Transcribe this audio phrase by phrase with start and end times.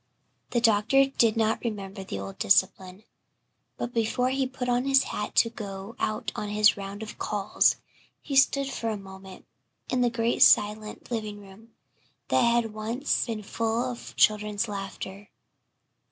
[0.49, 3.03] The doctor did not remember the old discipline.
[3.77, 7.75] But before he put on his hat to go out on his round of calls
[8.19, 9.45] he stood for a moment
[9.91, 11.75] in the great silent living room
[12.29, 15.29] that had once been full of children's laughter.